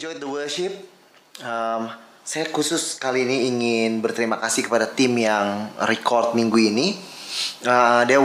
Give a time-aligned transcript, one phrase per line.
[0.00, 0.72] Enjoyed the worship.
[1.44, 1.92] Um,
[2.24, 6.96] saya khusus kali ini ingin berterima kasih kepada tim yang record minggu ini.
[7.68, 8.24] Uh, there,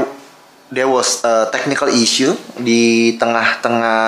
[0.71, 4.07] there was a technical issue di tengah-tengah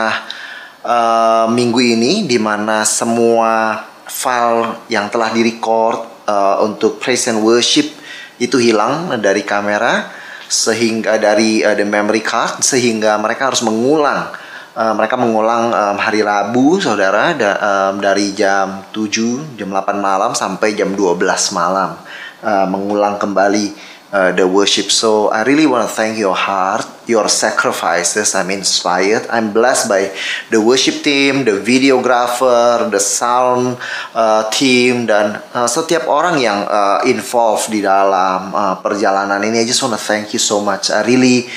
[0.80, 7.92] uh, minggu ini, di mana semua file yang telah direcord uh, untuk praise and worship
[8.40, 10.08] itu hilang dari kamera
[10.48, 14.47] sehingga dari uh, the memory card sehingga mereka harus mengulang
[14.78, 20.38] uh, mereka mengulang um, hari Rabu saudara da, um, dari jam 7 jam 8 malam
[20.38, 21.18] sampai jam 12
[21.58, 21.98] malam
[22.46, 24.92] uh, mengulang kembali uh, the worship.
[24.92, 28.36] So I really want to thank your heart, your sacrifices.
[28.36, 29.28] I'm inspired.
[29.30, 30.12] I'm blessed by
[30.52, 33.78] the worship team, the videographer, the sound
[34.16, 39.64] uh, team, dan uh, setiap orang yang uh, involved di dalam uh, perjalanan ini.
[39.64, 40.92] I just want to thank you so much.
[40.92, 41.48] I really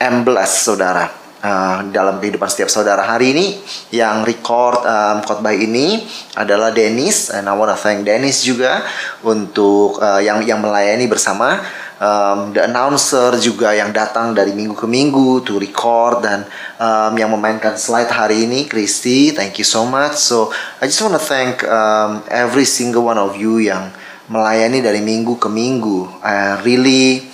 [0.00, 1.27] am blessed, saudara.
[1.38, 2.98] Uh, dalam kehidupan setiap saudara.
[2.98, 3.46] Hari ini
[3.94, 6.02] yang record um, khotbah ini
[6.34, 8.82] adalah Dennis and I wanna thank Dennis juga
[9.22, 11.62] untuk uh, yang yang melayani bersama.
[12.02, 16.42] Um, the announcer juga yang datang dari minggu ke minggu to record dan
[16.82, 20.18] um, yang memainkan slide hari ini Christy thank you so much.
[20.18, 20.50] So
[20.82, 23.94] I just want to thank um, every single one of you yang
[24.26, 26.18] melayani dari minggu ke minggu.
[26.18, 27.30] I really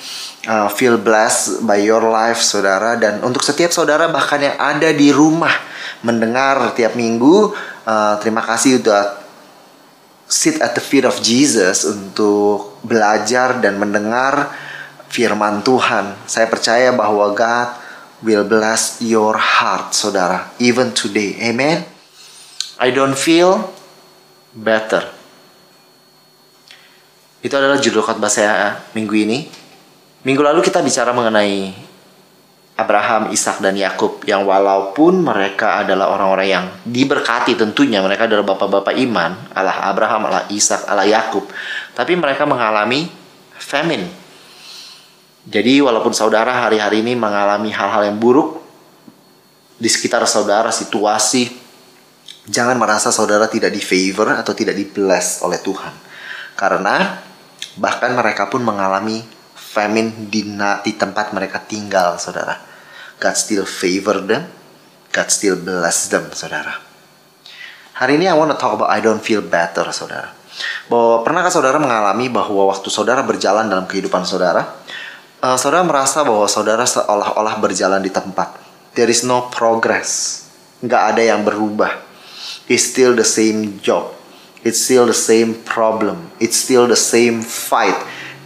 [0.46, 5.10] uh, feel blessed by your life saudara dan untuk setiap saudara bahkan yang ada di
[5.10, 5.52] rumah
[6.04, 7.52] mendengar tiap minggu
[7.88, 9.24] uh, terima kasih udah
[10.28, 14.50] sit at the feet of Jesus untuk belajar dan mendengar
[15.12, 16.16] firman Tuhan.
[16.27, 17.68] Saya percaya bahwa God
[18.24, 21.36] will bless your heart, saudara, even today.
[21.44, 21.84] Amen.
[22.80, 23.70] I don't feel
[24.56, 25.06] better.
[27.44, 29.38] Itu adalah judul khotbah saya minggu ini.
[30.24, 31.77] Minggu lalu kita bicara mengenai
[32.74, 38.98] Abraham, Ishak dan Yakub yang walaupun mereka adalah orang-orang yang diberkati tentunya mereka adalah bapak-bapak
[39.05, 41.46] iman Allah Abraham, Allah Ishak, Allah Yakub
[41.95, 43.07] tapi mereka mengalami
[43.55, 44.11] famine.
[45.45, 48.64] Jadi walaupun saudara hari-hari ini mengalami hal-hal yang buruk
[49.77, 51.52] di sekitar saudara situasi
[52.48, 55.92] jangan merasa saudara tidak di favor atau tidak di bless oleh Tuhan.
[56.57, 57.23] Karena
[57.77, 59.33] bahkan mereka pun mengalami
[59.74, 60.46] famine di,
[60.86, 62.55] di tempat mereka tinggal, saudara.
[63.18, 64.46] God still favor them.
[65.11, 66.79] God still bless them, saudara.
[67.98, 70.30] Hari ini I want to talk about I don't feel better, saudara.
[70.86, 74.79] Bahwa pernahkah saudara mengalami bahwa waktu saudara berjalan dalam kehidupan saudara,
[75.42, 78.55] uh, saudara merasa bahwa saudara seolah-olah berjalan di tempat.
[78.95, 80.42] There is no progress.
[80.83, 81.98] Nggak ada yang berubah.
[82.70, 84.14] It's still the same job.
[84.63, 86.30] It's still the same problem.
[86.39, 87.98] It's still the same fight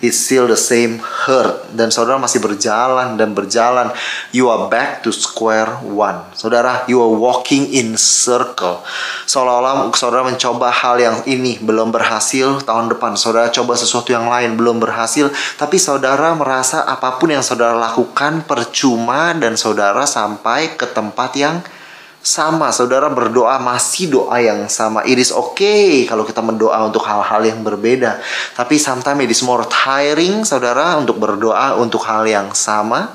[0.05, 3.91] it's still the same hurt dan saudara masih berjalan dan berjalan.
[4.31, 6.35] You are back to square one.
[6.35, 8.83] Saudara you are walking in circle.
[9.29, 13.19] Seolah-olah saudara mencoba hal yang ini belum berhasil tahun depan.
[13.19, 15.31] Saudara coba sesuatu yang lain belum berhasil.
[15.59, 21.57] Tapi saudara merasa apa pun yang saudara lakukan percuma dan saudara sampai ke tempat yang
[22.19, 25.07] sama saudara berdoa masih doa yang sama.
[25.07, 28.19] It is okay kalau kita mendoa untuk hal-hal yang berbeda.
[28.59, 33.15] Tapi sometimes it is more tiring saudara untuk berdoa untuk hal yang sama.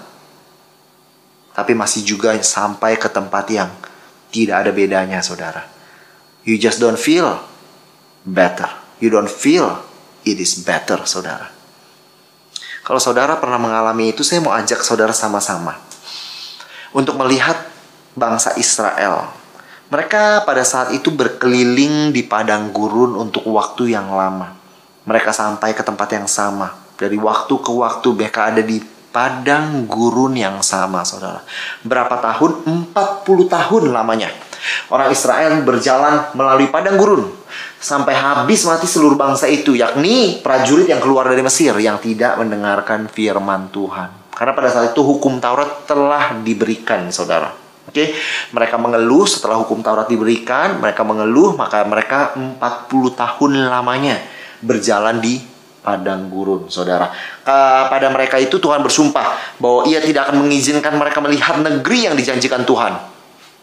[1.53, 3.69] Tapi masih juga sampai ke tempat yang
[4.34, 5.70] tidak ada bedanya saudara.
[6.44, 7.38] You just don't feel
[8.25, 8.68] better.
[8.97, 9.84] You don't feel
[10.25, 11.53] it is better saudara.
[12.84, 15.80] Kalau saudara pernah mengalami itu saya mau ajak saudara sama-sama
[16.91, 17.72] untuk melihat
[18.13, 19.29] bangsa Israel.
[19.93, 24.58] Mereka pada saat itu berkeliling di padang gurun untuk waktu yang lama.
[25.05, 26.73] Mereka sampai ke tempat yang sama.
[26.97, 28.82] Dari waktu ke waktu mereka ada di
[29.14, 31.46] padang gurun yang sama, saudara.
[31.85, 32.66] Berapa tahun?
[32.90, 34.34] 40 tahun lamanya.
[34.90, 37.29] Orang Israel berjalan melalui padang gurun
[37.84, 43.11] sampai habis mati seluruh bangsa itu, yakni prajurit yang keluar dari Mesir yang tidak mendengarkan
[43.11, 44.23] firman Tuhan.
[44.34, 47.62] Karena pada saat itu hukum Taurat telah diberikan, saudara.
[47.84, 48.08] Oke, okay?
[48.56, 52.59] mereka mengeluh setelah hukum Taurat diberikan, mereka mengeluh maka mereka 40
[53.12, 54.24] tahun lamanya
[54.64, 55.44] berjalan di
[55.84, 57.12] padang gurun, saudara.
[57.91, 62.64] Pada mereka itu Tuhan bersumpah bahwa Ia tidak akan mengizinkan mereka melihat negeri yang dijanjikan
[62.64, 63.12] Tuhan.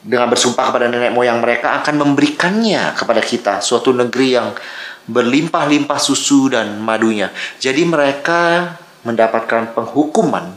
[0.00, 4.56] dengan bersumpah kepada nenek moyang mereka akan memberikannya kepada kita suatu negeri yang
[5.04, 7.28] berlimpah-limpah susu dan madunya.
[7.60, 8.72] Jadi mereka
[9.04, 10.56] mendapatkan penghukuman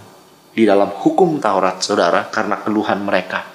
[0.55, 3.52] di dalam hukum Taurat, saudara, karena keluhan mereka.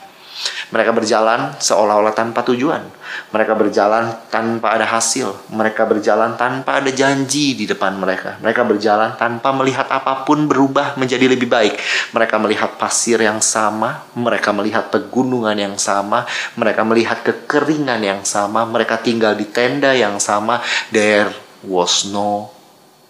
[0.68, 2.84] Mereka berjalan seolah-olah tanpa tujuan.
[3.32, 5.48] Mereka berjalan tanpa ada hasil.
[5.48, 8.36] Mereka berjalan tanpa ada janji di depan mereka.
[8.44, 11.80] Mereka berjalan tanpa melihat apa pun berubah menjadi lebih baik.
[12.12, 14.06] Mereka melihat pasir yang sama.
[14.12, 16.28] Mereka melihat pegunungan yang sama.
[16.54, 18.68] Mereka melihat kekeringan yang sama.
[18.68, 20.60] Mereka tinggal di tenda yang sama.
[20.92, 21.32] There
[21.64, 22.52] was no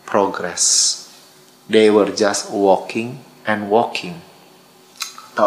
[0.06, 0.94] progress.
[1.68, 4.27] They were just walking and walking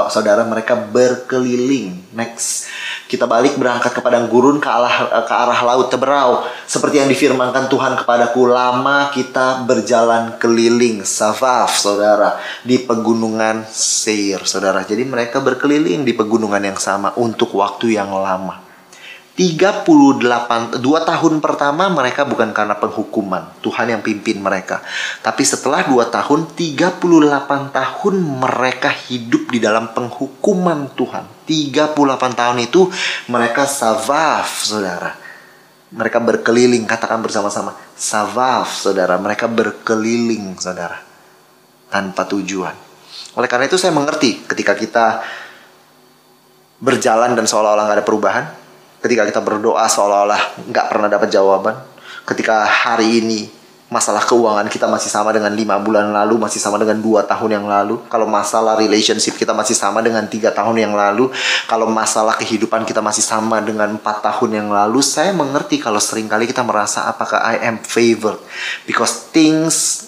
[0.09, 2.15] saudara mereka berkeliling.
[2.15, 2.71] Next,
[3.11, 6.47] kita balik berangkat ke padang gurun ke arah ke arah laut Teberau.
[6.63, 14.88] Seperti yang difirmankan Tuhan kepadaku, lama kita berjalan keliling Savaf, saudara, di pegunungan Seir, saudara.
[14.88, 18.70] Jadi mereka berkeliling di pegunungan yang sama untuk waktu yang lama.
[19.31, 24.83] 38 dua tahun pertama mereka bukan karena penghukuman Tuhan yang pimpin mereka.
[25.23, 26.99] Tapi setelah dua tahun 38
[27.71, 31.47] tahun mereka hidup di dalam penghukuman Tuhan.
[31.47, 31.95] 38
[32.35, 32.91] tahun itu
[33.31, 35.15] mereka savaf saudara.
[35.95, 39.15] Mereka berkeliling katakan bersama-sama savaf saudara.
[39.15, 40.99] Mereka berkeliling saudara
[41.87, 42.75] tanpa tujuan.
[43.39, 45.23] Oleh karena itu saya mengerti ketika kita
[46.83, 48.60] berjalan dan seolah-olah nggak ada perubahan
[49.01, 51.75] ketika kita berdoa seolah-olah nggak pernah dapat jawaban.
[52.21, 53.50] Ketika hari ini
[53.92, 57.65] masalah keuangan kita masih sama dengan lima bulan lalu masih sama dengan dua tahun yang
[57.68, 58.00] lalu.
[58.07, 61.33] Kalau masalah relationship kita masih sama dengan tiga tahun yang lalu.
[61.65, 65.01] Kalau masalah kehidupan kita masih sama dengan empat tahun yang lalu.
[65.01, 68.39] Saya mengerti kalau sering kali kita merasa apakah I am favored.
[68.86, 70.07] Because things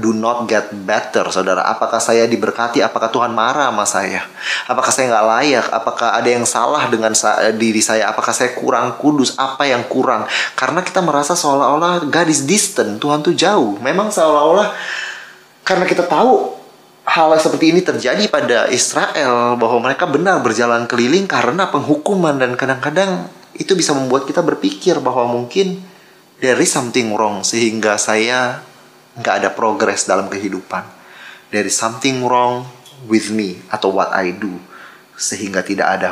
[0.00, 1.68] do not get better, saudara.
[1.68, 2.80] Apakah saya diberkati?
[2.80, 4.24] Apakah Tuhan marah sama saya?
[4.64, 5.66] Apakah saya nggak layak?
[5.68, 7.12] Apakah ada yang salah dengan
[7.60, 8.08] diri saya?
[8.08, 9.36] Apakah saya kurang kudus?
[9.36, 10.24] Apa yang kurang?
[10.56, 13.76] Karena kita merasa seolah-olah God is distant, Tuhan tuh jauh.
[13.84, 14.72] Memang seolah-olah
[15.60, 16.56] karena kita tahu
[17.04, 23.28] hal seperti ini terjadi pada Israel bahwa mereka benar berjalan keliling karena penghukuman dan kadang-kadang
[23.58, 25.82] itu bisa membuat kita berpikir bahwa mungkin
[26.40, 28.64] there is something wrong sehingga saya
[29.20, 30.82] nggak ada progres dalam kehidupan.
[31.52, 32.64] There is something wrong
[33.06, 34.56] with me atau what I do
[35.20, 36.10] sehingga tidak ada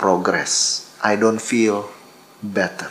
[0.00, 0.84] progres.
[1.04, 1.86] I don't feel
[2.40, 2.88] better.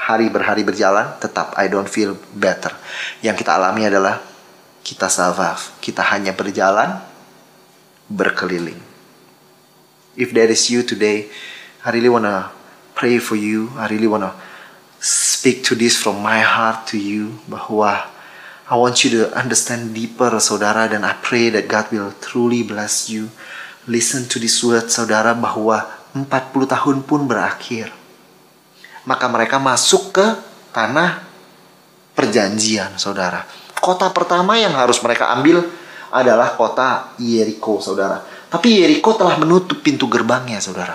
[0.00, 2.74] Hari berhari berjalan, tetap I don't feel better.
[3.22, 4.18] Yang kita alami adalah
[4.82, 6.98] kita savaf, kita hanya berjalan
[8.10, 8.80] berkeliling.
[10.18, 11.30] If there is you today,
[11.86, 12.50] I really wanna
[12.98, 13.70] pray for you.
[13.78, 14.34] I really wanna
[14.98, 18.09] speak to this from my heart to you bahwa
[18.70, 23.10] I want you to understand deeper, saudara, dan I pray that God will truly bless
[23.10, 23.26] you.
[23.90, 27.90] Listen to this word, saudara, bahwa 40 tahun pun berakhir.
[29.02, 30.26] Maka mereka masuk ke
[30.70, 31.18] tanah
[32.14, 33.42] perjanjian, saudara.
[33.82, 35.66] Kota pertama yang harus mereka ambil
[36.14, 38.22] adalah kota Jericho, saudara.
[38.22, 40.94] Tapi Jericho telah menutup pintu gerbangnya, saudara.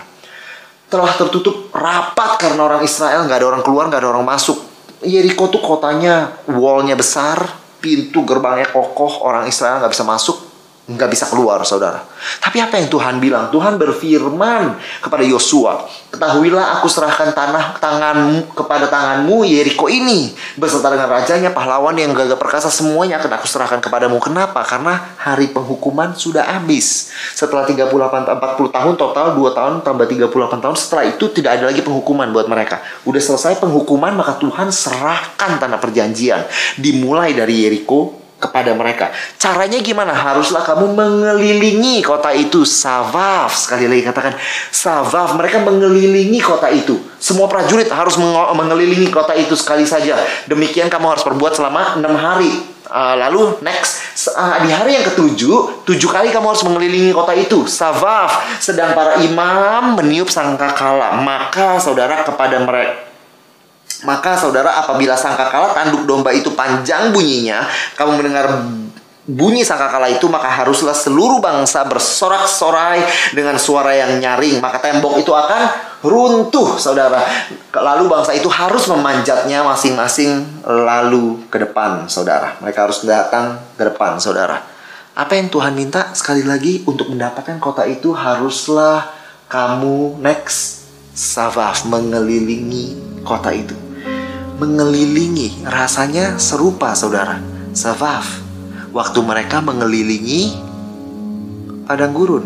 [0.88, 4.64] Telah tertutup rapat karena orang Israel nggak ada orang keluar, nggak ada orang masuk.
[5.04, 10.38] Jericho tuh kotanya wallnya besar, pintu gerbangnya kokoh, orang Israel nggak bisa masuk,
[10.86, 12.06] nggak bisa keluar, saudara.
[12.38, 13.50] Tapi apa yang Tuhan bilang?
[13.50, 15.82] Tuhan berfirman kepada Yosua,
[16.14, 22.38] ketahuilah aku serahkan tanah tanganmu kepada tanganmu Yeriko ini beserta dengan rajanya, pahlawan yang gagah
[22.38, 24.22] perkasa semuanya akan aku serahkan kepadamu.
[24.22, 24.62] Kenapa?
[24.62, 27.10] Karena hari penghukuman sudah habis.
[27.34, 31.82] Setelah 38 40 tahun total 2 tahun tambah 38 tahun setelah itu tidak ada lagi
[31.82, 32.86] penghukuman buat mereka.
[33.10, 36.46] Udah selesai penghukuman maka Tuhan serahkan tanah perjanjian
[36.78, 39.16] dimulai dari Yeriko kepada mereka.
[39.40, 40.12] Caranya gimana?
[40.12, 42.68] Haruslah kamu mengelilingi kota itu.
[42.68, 43.56] Savaf.
[43.56, 44.36] Sekali lagi katakan
[44.70, 45.40] Savaf.
[45.40, 47.00] Mereka mengelilingi kota itu.
[47.18, 48.20] Semua prajurit harus
[48.54, 50.20] mengelilingi kota itu sekali saja.
[50.46, 52.76] Demikian kamu harus perbuat selama enam hari.
[52.86, 57.66] Uh, lalu next uh, di hari yang ketujuh tujuh kali kamu harus mengelilingi kota itu
[57.66, 63.15] savaf sedang para imam meniup sangkakala maka saudara kepada mereka
[64.04, 67.64] maka saudara apabila sangkakala tanduk domba itu panjang bunyinya,
[67.96, 68.46] kamu mendengar
[69.26, 73.02] bunyi sangkakala itu maka haruslah seluruh bangsa bersorak-sorai
[73.34, 74.62] dengan suara yang nyaring.
[74.62, 75.62] Maka tembok itu akan
[76.06, 77.26] runtuh saudara.
[77.74, 82.58] Lalu bangsa itu harus memanjatnya masing-masing lalu ke depan saudara.
[82.62, 84.62] Mereka harus datang ke depan saudara.
[85.16, 89.08] Apa yang Tuhan minta sekali lagi untuk mendapatkan kota itu haruslah
[89.48, 90.84] kamu next
[91.16, 93.85] Savaf mengelilingi kota itu
[94.60, 95.64] mengelilingi.
[95.68, 97.40] Rasanya serupa, saudara.
[97.76, 98.44] Savaf.
[98.96, 100.56] Waktu mereka mengelilingi
[101.84, 102.46] padang gurun.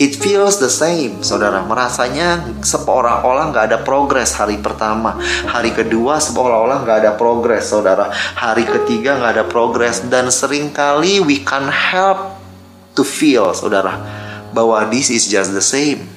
[0.00, 1.60] It feels the same, saudara.
[1.60, 8.08] Merasanya seolah-olah nggak ada progres hari pertama, hari kedua seolah-olah nggak ada progres, saudara.
[8.32, 12.40] Hari ketiga nggak ada progres dan sering kali we can help
[12.96, 14.00] to feel, saudara,
[14.56, 16.08] bahwa this is just the same.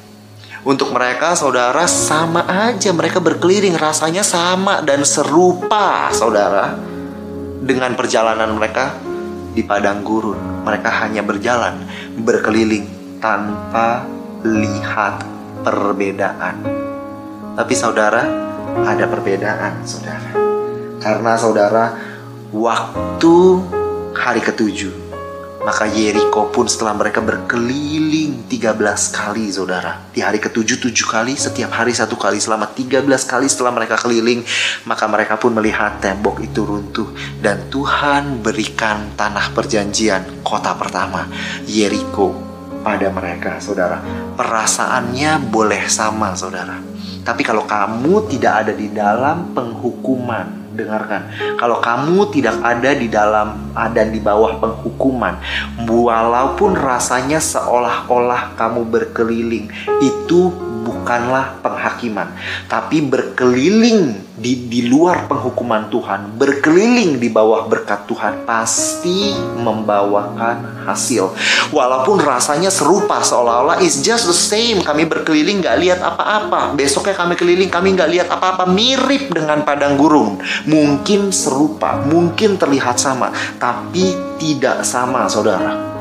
[0.64, 2.96] Untuk mereka, saudara, sama aja.
[2.96, 6.80] Mereka berkeliling, rasanya sama dan serupa, saudara,
[7.60, 8.96] dengan perjalanan mereka
[9.52, 10.64] di padang gurun.
[10.64, 11.84] Mereka hanya berjalan,
[12.16, 12.88] berkeliling,
[13.20, 14.08] tanpa
[14.48, 15.20] lihat
[15.68, 16.64] perbedaan.
[17.60, 18.24] Tapi saudara,
[18.88, 20.32] ada perbedaan, saudara.
[21.04, 21.86] Karena saudara,
[22.56, 23.36] waktu
[24.16, 25.03] hari ketujuh,
[25.64, 28.76] maka Yeriko pun setelah mereka berkeliling 13
[29.16, 33.72] kali saudara Di hari ketujuh tujuh kali Setiap hari satu kali selama 13 kali setelah
[33.72, 34.44] mereka keliling
[34.84, 37.08] Maka mereka pun melihat tembok itu runtuh
[37.40, 41.32] Dan Tuhan berikan tanah perjanjian kota pertama
[41.64, 42.52] Yeriko
[42.84, 44.04] pada mereka, saudara.
[44.36, 46.76] Perasaannya boleh sama, saudara.
[47.24, 51.30] Tapi kalau kamu tidak ada di dalam penghukuman, dengarkan.
[51.56, 55.38] Kalau kamu tidak ada di dalam ada di bawah penghukuman,
[55.86, 59.70] walaupun rasanya seolah-olah kamu berkeliling,
[60.02, 62.36] itu bukanlah penghakiman,
[62.68, 71.32] tapi berkeliling di, di luar penghukuman Tuhan, berkeliling di bawah berkat Tuhan, pasti membawakan hasil.
[71.70, 74.82] Walaupun rasanya serupa, seolah-olah is just the same.
[74.82, 76.74] Kami berkeliling gak lihat apa-apa.
[76.74, 78.66] Besoknya kami keliling, kami gak lihat apa-apa.
[78.68, 80.42] Mirip dengan padang gurun.
[80.66, 83.30] Mungkin serupa, mungkin terlihat sama,
[83.62, 85.93] tapi tidak sama, saudara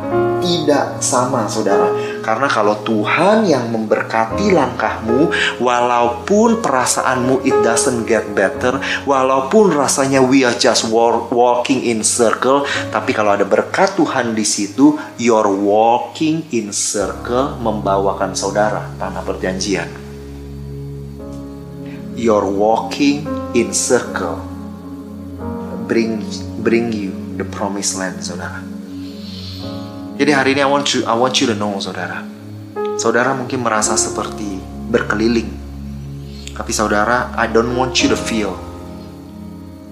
[0.42, 1.88] tidak sama saudara.
[2.22, 5.26] Karena kalau Tuhan yang memberkati langkahmu
[5.58, 12.62] Walaupun perasaanmu it doesn't get better Walaupun rasanya we are just walking in circle
[12.94, 19.90] Tapi kalau ada berkat Tuhan di situ You're walking in circle membawakan saudara tanah perjanjian.
[22.14, 23.26] You're walking
[23.58, 24.38] in circle
[25.90, 26.22] Bring,
[26.62, 28.71] bring you the promised land saudara
[30.20, 32.20] jadi hari ini I want you, I want you to know, saudara.
[33.00, 34.60] Saudara mungkin merasa seperti
[34.92, 35.48] berkeliling.
[36.52, 38.52] Tapi saudara, I don't want you to feel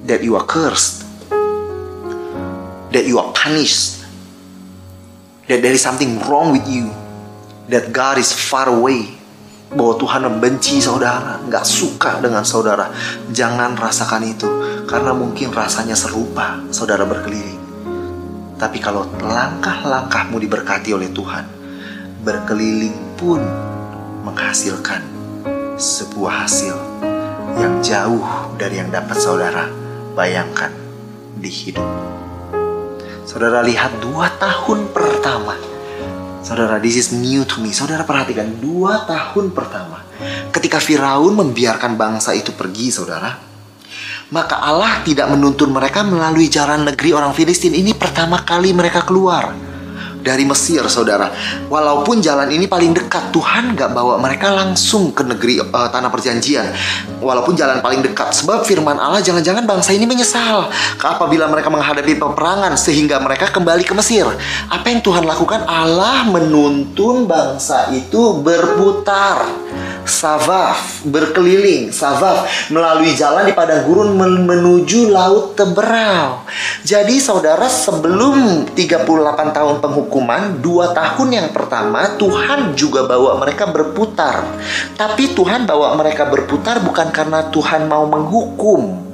[0.04, 1.08] that you are cursed.
[2.92, 4.04] That you are punished.
[5.48, 6.92] That there is something wrong with you.
[7.72, 9.16] That God is far away.
[9.70, 12.90] Bahwa Tuhan membenci saudara, nggak suka dengan saudara.
[13.30, 14.50] Jangan rasakan itu,
[14.90, 17.59] karena mungkin rasanya serupa saudara berkeliling.
[18.60, 21.48] Tapi kalau langkah-langkahmu diberkati oleh Tuhan,
[22.20, 23.40] berkeliling pun
[24.28, 25.00] menghasilkan
[25.80, 26.76] sebuah hasil
[27.56, 29.64] yang jauh dari yang dapat saudara
[30.12, 30.68] bayangkan
[31.40, 31.88] di hidup.
[33.24, 35.56] Saudara lihat dua tahun pertama.
[36.44, 37.72] Saudara, this is new to me.
[37.72, 40.04] Saudara perhatikan dua tahun pertama.
[40.52, 43.49] Ketika Firaun membiarkan bangsa itu pergi, saudara,
[44.30, 47.74] maka Allah tidak menuntun mereka melalui jalan negeri orang Filistin.
[47.74, 49.69] Ini pertama kali mereka keluar
[50.20, 51.32] dari Mesir, saudara.
[51.66, 56.70] Walaupun jalan ini paling dekat, Tuhan gak bawa mereka langsung ke negeri uh, tanah perjanjian.
[57.20, 62.72] Walaupun jalan paling dekat, sebab firman Allah jangan-jangan bangsa ini menyesal apabila mereka menghadapi peperangan
[62.76, 64.24] sehingga mereka kembali ke Mesir.
[64.68, 65.64] Apa yang Tuhan lakukan?
[65.68, 69.44] Allah menuntun bangsa itu berputar
[70.10, 76.42] Savaf berkeliling Savaf melalui jalan di padang gurun menuju laut Teberau.
[76.82, 79.76] Jadi saudara sebelum 38 tahun
[80.58, 84.42] dua tahun yang pertama Tuhan juga bawa mereka berputar.
[84.98, 89.09] Tapi Tuhan bawa mereka berputar bukan karena Tuhan mau menghukum,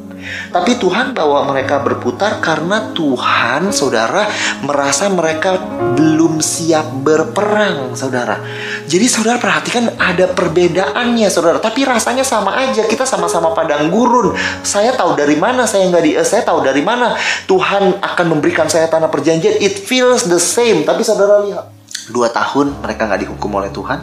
[0.50, 4.26] tapi Tuhan bawa mereka berputar karena Tuhan, saudara,
[4.64, 5.58] merasa mereka
[5.94, 8.40] belum siap berperang, saudara.
[8.86, 11.58] Jadi saudara perhatikan ada perbedaannya, saudara.
[11.58, 12.86] Tapi rasanya sama aja.
[12.86, 14.32] Kita sama-sama padang gurun.
[14.62, 16.12] Saya tahu dari mana saya nggak di.
[16.16, 17.14] Eh, saya tahu dari mana
[17.44, 19.58] Tuhan akan memberikan saya tanah perjanjian.
[19.60, 20.86] It feels the same.
[20.86, 21.68] Tapi saudara lihat,
[22.10, 24.00] dua tahun mereka nggak dihukum oleh Tuhan.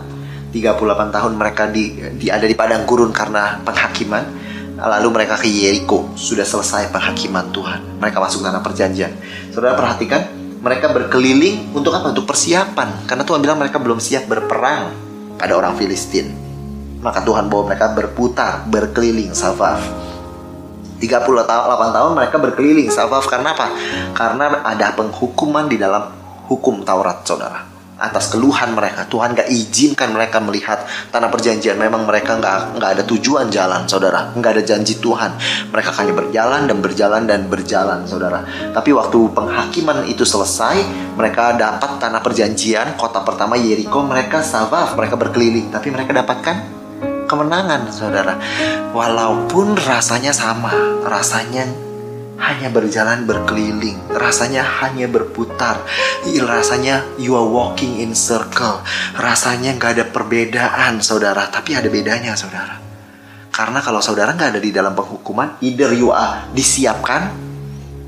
[0.53, 6.17] 38 tahun mereka di, di ada di padang gurun karena penghakiman Lalu mereka ke Yeriko,
[6.17, 8.01] sudah selesai penghakiman Tuhan.
[8.01, 9.13] Mereka masuk tanah perjanjian.
[9.53, 10.25] Saudara perhatikan,
[10.65, 12.09] mereka berkeliling untuk apa?
[12.09, 13.05] Untuk persiapan.
[13.05, 14.89] Karena Tuhan bilang mereka belum siap berperang
[15.37, 16.33] pada orang Filistin.
[17.03, 19.83] Maka Tuhan bawa mereka berputar, berkeliling Safaf.
[21.03, 21.35] 38
[21.67, 23.67] tahun mereka berkeliling Safaf karena apa?
[24.15, 26.07] Karena ada penghukuman di dalam
[26.47, 27.72] hukum Taurat, saudara
[28.03, 29.07] atas keluhan mereka.
[29.07, 31.79] Tuhan gak izinkan mereka melihat tanah perjanjian.
[31.79, 34.35] Memang mereka gak, nggak ada tujuan jalan, saudara.
[34.35, 35.39] Nggak ada janji Tuhan.
[35.71, 38.43] Mereka hanya berjalan dan berjalan dan berjalan, saudara.
[38.75, 40.83] Tapi waktu penghakiman itu selesai,
[41.15, 44.03] mereka dapat tanah perjanjian, kota pertama Yeriko.
[44.03, 45.71] Mereka savaf, mereka berkeliling.
[45.71, 46.55] Tapi mereka dapatkan
[47.31, 48.35] kemenangan, saudara.
[48.91, 50.75] Walaupun rasanya sama,
[51.07, 51.92] rasanya
[52.39, 55.81] hanya berjalan berkeliling, rasanya hanya berputar,
[56.25, 58.81] rasanya you are walking in circle,
[59.17, 61.49] rasanya nggak ada perbedaan, saudara.
[61.51, 62.79] Tapi ada bedanya, saudara.
[63.53, 67.42] Karena kalau saudara nggak ada di dalam penghukuman, either you are disiapkan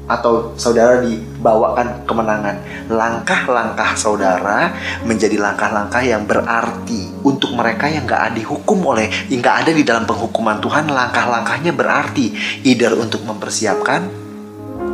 [0.06, 2.58] atau saudara dibawakan kemenangan.
[2.90, 9.72] Langkah-langkah saudara menjadi langkah-langkah yang berarti untuk mereka yang gak dihukum oleh, yang gak ada
[9.74, 10.90] di dalam penghukuman Tuhan.
[10.90, 14.26] Langkah-langkahnya berarti either untuk mempersiapkan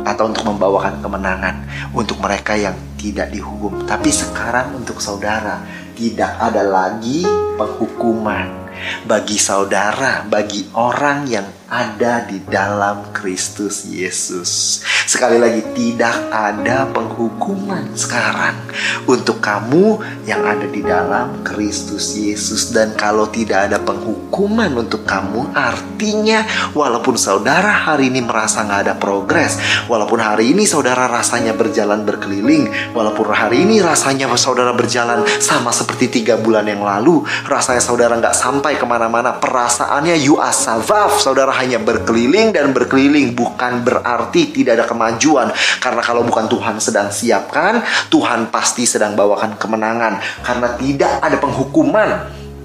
[0.02, 1.62] atau untuk membawakan kemenangan
[1.94, 3.84] untuk mereka yang tidak dihukum.
[3.86, 5.62] Tapi sekarang untuk saudara
[5.94, 7.22] tidak ada lagi
[7.54, 8.62] penghukuman
[9.06, 14.84] bagi saudara, bagi orang yang ada di dalam Kristus Yesus.
[15.08, 18.60] Sekali lagi, tidak ada penghukuman sekarang
[19.08, 19.96] untuk kamu
[20.28, 26.44] yang ada di dalam Kristus Yesus, dan kalau tidak ada penghukuman untuk kamu, artinya
[26.76, 29.56] walaupun saudara hari ini merasa nggak ada progres,
[29.88, 36.20] walaupun hari ini saudara rasanya berjalan berkeliling, walaupun hari ini rasanya saudara berjalan sama seperti
[36.20, 41.78] tiga bulan yang lalu, rasanya saudara nggak sampai ke mana-mana, perasaannya you are saudara hanya
[41.78, 47.78] berkeliling dan berkeliling bukan berarti tidak ada kemajuan karena kalau bukan Tuhan sedang siapkan
[48.10, 52.10] Tuhan pasti sedang bawakan kemenangan karena tidak ada penghukuman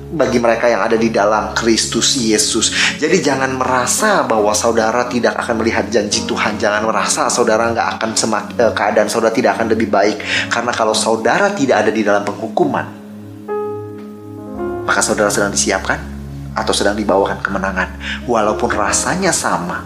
[0.08, 2.96] bagi mereka yang ada di dalam Kristus Yesus.
[2.96, 6.56] Jadi jangan merasa bahwa saudara tidak akan melihat janji Tuhan.
[6.56, 10.24] Jangan merasa saudara nggak akan semak, eh, keadaan saudara tidak akan lebih baik.
[10.48, 12.86] Karena kalau saudara tidak ada di dalam penghukuman,
[14.88, 16.17] maka saudara sedang disiapkan
[16.58, 18.02] atau sedang dibawakan kemenangan.
[18.26, 19.86] Walaupun rasanya sama,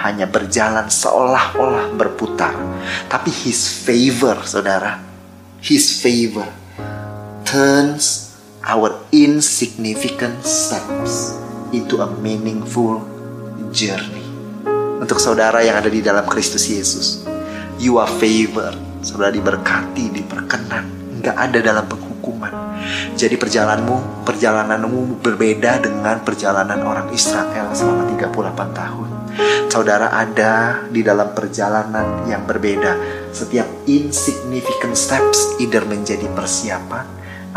[0.00, 2.56] hanya berjalan seolah-olah berputar.
[3.12, 4.96] Tapi his favor, saudara,
[5.60, 6.48] his favor
[7.44, 8.32] turns
[8.64, 11.36] our insignificant steps
[11.76, 13.04] into a meaningful
[13.68, 14.24] journey.
[14.96, 17.28] Untuk saudara yang ada di dalam Kristus Yesus,
[17.76, 18.74] you are favored,
[19.04, 20.88] saudara diberkati, diperkenan,
[21.20, 22.65] nggak ada dalam penghukuman
[23.16, 29.08] jadi perjalananmu, perjalananmu berbeda dengan perjalanan orang Israel selama 38 tahun.
[29.72, 32.96] Saudara ada di dalam perjalanan yang berbeda.
[33.32, 37.04] Setiap insignificant steps either menjadi persiapan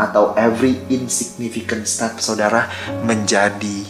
[0.00, 2.68] atau every insignificant step saudara
[3.04, 3.84] menjadi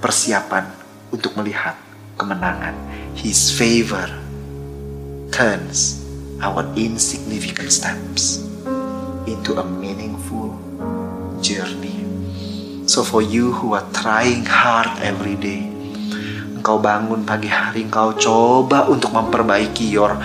[0.00, 0.68] persiapan
[1.12, 1.76] untuk melihat
[2.16, 2.72] kemenangan.
[3.12, 4.08] His favor
[5.32, 6.00] turns
[6.40, 8.47] our insignificant steps
[9.36, 10.56] into a meaningful
[11.44, 12.00] journey.
[12.88, 15.68] So for you who are trying hard every day,
[16.56, 20.16] engkau bangun pagi hari, engkau coba untuk memperbaiki your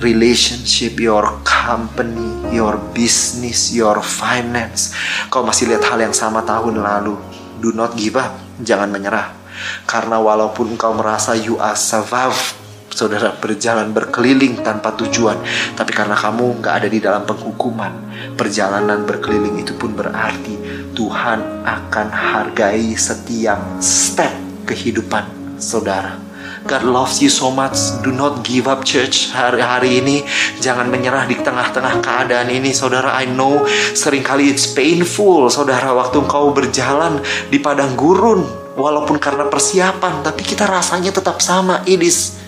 [0.00, 4.96] relationship, your company, your business, your finance.
[5.28, 7.14] Kau masih lihat hal yang sama tahun lalu.
[7.60, 9.36] Do not give up, jangan menyerah.
[9.84, 12.61] Karena walaupun kau merasa you are survive
[12.92, 15.40] saudara berjalan berkeliling tanpa tujuan
[15.74, 17.92] tapi karena kamu nggak ada di dalam penghukuman
[18.36, 20.54] perjalanan berkeliling itu pun berarti
[20.92, 24.32] Tuhan akan hargai setiap step
[24.68, 27.74] kehidupan saudara God loves you so much.
[28.06, 30.22] Do not give up church hari-hari ini.
[30.62, 32.70] Jangan menyerah di tengah-tengah keadaan ini.
[32.70, 33.66] Saudara, I know
[33.98, 35.50] sering kali it's painful.
[35.50, 37.18] Saudara, waktu engkau berjalan
[37.50, 38.46] di padang gurun.
[38.78, 40.22] Walaupun karena persiapan.
[40.22, 41.82] Tapi kita rasanya tetap sama.
[41.82, 42.38] It is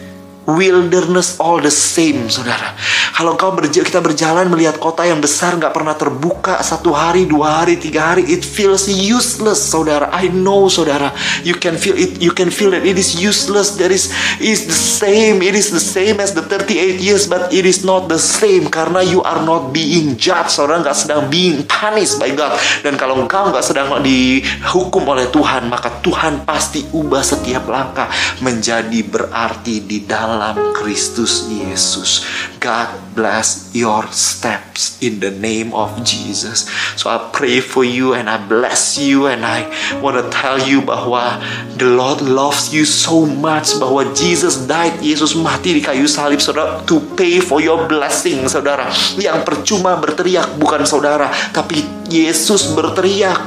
[0.44, 2.76] wilderness all the same, saudara.
[3.14, 7.62] Kalau kau berja kita berjalan melihat kota yang besar nggak pernah terbuka satu hari, dua
[7.62, 10.12] hari, tiga hari, it feels useless, saudara.
[10.12, 11.14] I know, saudara.
[11.46, 12.20] You can feel it.
[12.20, 13.78] You can feel that it is useless.
[13.80, 15.40] That is is the same.
[15.40, 19.00] It is the same as the 38 years, but it is not the same karena
[19.00, 22.59] you are not being judged, saudara nggak sedang being punished by God.
[22.83, 28.11] Dan kalau engkau nggak sedang dihukum oleh Tuhan, maka Tuhan pasti ubah setiap langkah
[28.42, 32.27] menjadi berarti di dalam dalam Kristus Yesus.
[32.59, 36.66] God bless your steps in the name of Jesus.
[36.99, 39.70] So I pray for you and I bless you and I
[40.03, 41.38] want to tell you bahwa
[41.79, 46.83] the Lord loves you so much bahwa Jesus died, Yesus mati di kayu salib saudara
[46.83, 48.90] to pay for your blessing saudara.
[49.14, 53.38] Yang percuma berteriak bukan saudara, tapi Yesus berteriak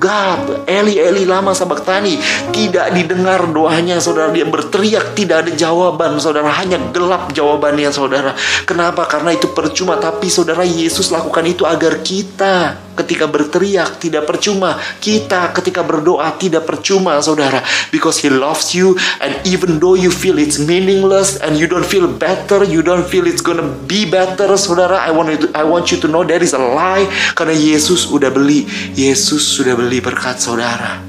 [0.00, 2.16] God, Eli Eli lama sabaktani.
[2.48, 4.32] Tidak didengar doanya saudara.
[4.32, 6.48] Dia berteriak tidak ada jawaban saudara.
[6.56, 8.32] Hanya gelap jawabannya saudara.
[8.64, 9.04] Kenapa?
[9.04, 10.00] Karena itu percuma.
[10.00, 14.76] Tapi saudara Yesus lakukan itu agar kita ketika berteriak tidak percuma.
[15.00, 17.64] Kita ketika berdoa tidak percuma, saudara.
[17.88, 22.06] Because He loves you and even though you feel it's meaningless and you don't feel
[22.06, 25.00] better, you don't feel it's gonna be better, saudara.
[25.00, 28.08] I want you to, I want you to know there is a lie karena Yesus
[28.08, 28.64] udah beli.
[28.96, 31.00] Yesus sudah beli berkat saudara.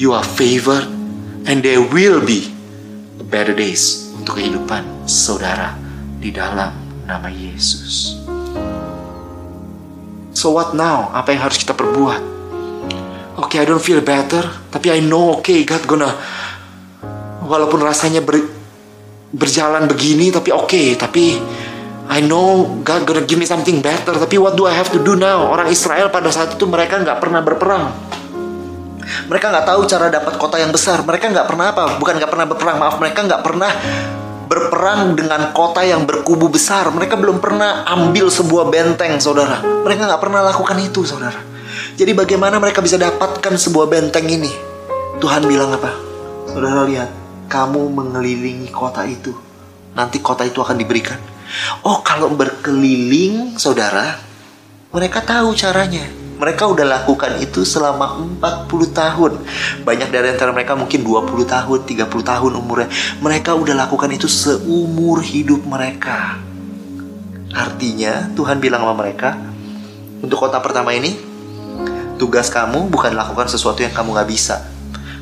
[0.00, 0.88] You are favored
[1.44, 2.48] and there will be
[3.28, 5.76] better days untuk kehidupan saudara
[6.20, 6.72] di dalam
[7.08, 8.19] nama Yesus.
[10.30, 11.10] So what now?
[11.10, 12.22] Apa yang harus kita perbuat?
[13.40, 16.12] Oke, okay, I don't feel better, tapi I know okay, God gonna
[17.40, 18.36] walaupun rasanya ber,
[19.32, 21.40] berjalan begini tapi oke, okay, tapi
[22.10, 25.16] I know God gonna give me something better, tapi what do I have to do
[25.16, 25.46] now?
[25.46, 27.90] Orang Israel pada saat itu mereka nggak pernah berperang.
[29.30, 31.02] Mereka nggak tahu cara dapat kota yang besar.
[31.02, 31.98] Mereka nggak pernah apa?
[31.98, 32.96] Bukan nggak pernah berperang, maaf.
[32.98, 33.70] Mereka nggak pernah
[34.50, 36.90] berperang dengan kota yang berkubu besar.
[36.90, 39.62] Mereka belum pernah ambil sebuah benteng, saudara.
[39.62, 41.38] Mereka nggak pernah lakukan itu, saudara.
[41.94, 44.50] Jadi bagaimana mereka bisa dapatkan sebuah benteng ini?
[45.22, 45.94] Tuhan bilang apa?
[46.50, 47.14] Saudara lihat,
[47.46, 49.30] kamu mengelilingi kota itu.
[49.94, 51.22] Nanti kota itu akan diberikan.
[51.86, 54.18] Oh, kalau berkeliling, saudara,
[54.90, 59.32] mereka tahu caranya mereka udah lakukan itu selama 40 tahun.
[59.84, 62.88] Banyak dari antara mereka mungkin 20 tahun, 30 tahun umurnya.
[63.20, 66.40] Mereka udah lakukan itu seumur hidup mereka.
[67.52, 69.36] Artinya Tuhan bilang sama mereka,
[70.24, 71.12] untuk kota pertama ini,
[72.16, 74.64] tugas kamu bukan lakukan sesuatu yang kamu gak bisa.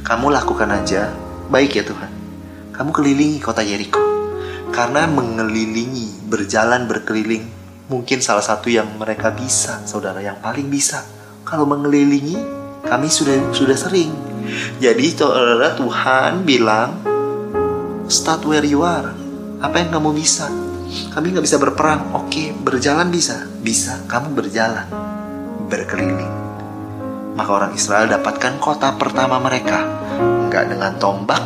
[0.07, 1.11] Kamu lakukan aja,
[1.51, 2.11] baik ya Tuhan.
[2.71, 3.99] Kamu kelilingi kota Yeriko.
[4.71, 7.58] Karena mengelilingi, berjalan berkeliling
[7.89, 11.03] mungkin salah satu yang mereka bisa, saudara yang paling bisa.
[11.43, 12.37] Kalau mengelilingi,
[12.85, 14.13] kami sudah sudah sering.
[14.79, 17.01] Jadi saudara Tuhan bilang,
[18.13, 19.13] start where you are.
[19.65, 20.53] Apa yang kamu bisa?
[21.13, 22.13] Kami nggak bisa berperang.
[22.17, 23.49] Oke, berjalan bisa.
[23.65, 24.87] Bisa, kamu berjalan.
[25.69, 26.35] Berkeliling.
[27.37, 29.85] Maka orang Israel dapatkan kota pertama mereka.
[30.49, 31.45] Nggak dengan tombak,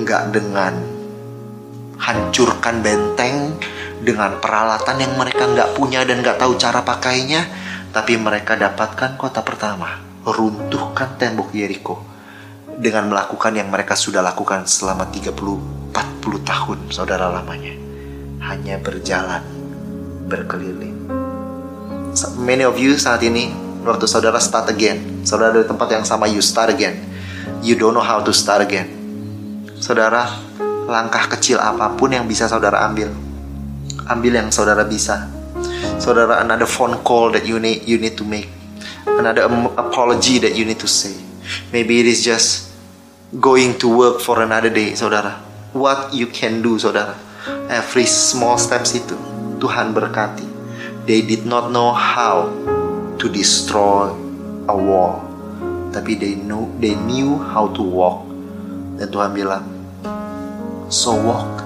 [0.00, 0.72] nggak dengan
[2.00, 3.56] hancurkan benteng,
[4.04, 7.48] dengan peralatan yang mereka nggak punya dan nggak tahu cara pakainya,
[7.90, 9.96] tapi mereka dapatkan kota pertama,
[10.28, 12.04] runtuhkan tembok Yeriko
[12.76, 15.94] dengan melakukan yang mereka sudah lakukan selama 30-40
[16.44, 17.72] tahun, saudara lamanya.
[18.44, 19.40] Hanya berjalan,
[20.28, 21.08] berkeliling.
[22.44, 23.56] Many of you saat ini,
[23.88, 27.00] waktu saudara start again, saudara dari tempat yang sama, you start again.
[27.64, 28.92] You don't know how to start again.
[29.80, 30.28] Saudara,
[30.84, 33.08] langkah kecil apa pun yang bisa saudara ambil,
[34.08, 35.28] ambil yang saudara bisa.
[35.96, 38.50] Saudara another phone call that you need you need to make.
[39.06, 39.46] Another
[39.78, 41.14] apology that you need to say.
[41.70, 42.72] Maybe it is just
[43.36, 45.40] going to work for another day saudara.
[45.72, 47.16] What you can do saudara.
[47.68, 49.16] Every small steps itu
[49.60, 50.46] Tuhan berkati.
[51.04, 52.48] They did not know how
[53.20, 54.08] to destroy
[54.68, 55.20] a wall.
[55.92, 58.24] Tapi they know they knew how to walk.
[58.96, 59.64] Dan Tuhan bilang
[60.94, 61.64] so walk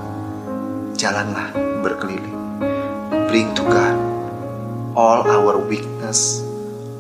[0.96, 2.36] jalanlah berkeliling.
[3.28, 3.96] Bring to God
[4.98, 6.42] all our weakness,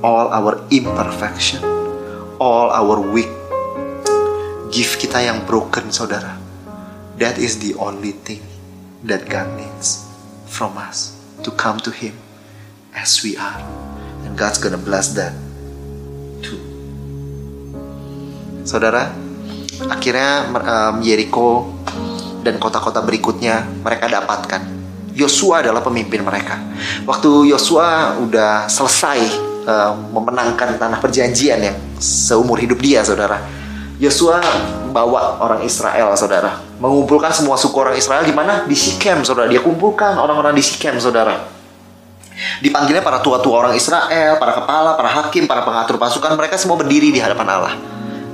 [0.04, 1.64] all our imperfection,
[2.38, 3.30] all our weak.
[4.68, 6.36] Give kita yang broken, saudara.
[7.18, 8.44] That is the only thing
[9.02, 10.06] that God needs
[10.46, 12.14] from us to come to Him
[12.94, 13.58] as we are.
[14.22, 15.34] And God's gonna bless that
[16.44, 16.60] too.
[18.62, 19.10] Saudara,
[19.88, 21.72] akhirnya um, Jericho
[22.48, 24.64] dan kota-kota berikutnya mereka dapatkan.
[25.12, 26.56] Yosua adalah pemimpin mereka.
[27.04, 29.20] Waktu Yosua udah selesai
[29.68, 33.44] uh, memenangkan tanah perjanjian yang seumur hidup dia, saudara.
[33.98, 34.40] Yosua
[34.94, 38.62] bawa orang Israel, saudara, mengumpulkan semua suku orang Israel di mana?
[38.64, 39.50] Di Sikem, saudara.
[39.50, 41.50] Dia kumpulkan orang-orang di Sikem, saudara.
[42.62, 47.10] Dipanggilnya para tua-tua orang Israel, para kepala, para hakim, para pengatur pasukan, mereka semua berdiri
[47.10, 47.74] di hadapan Allah.